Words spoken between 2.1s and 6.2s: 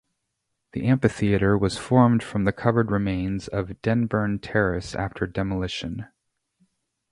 from the covered remains of Denburn Terrace after demolition.